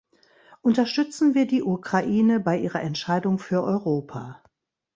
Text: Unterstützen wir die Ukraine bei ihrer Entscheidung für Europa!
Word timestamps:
Unterstützen 0.63 1.35
wir 1.35 1.45
die 1.45 1.61
Ukraine 1.61 2.39
bei 2.39 2.57
ihrer 2.57 2.81
Entscheidung 2.81 3.37
für 3.37 3.61
Europa! 3.63 4.41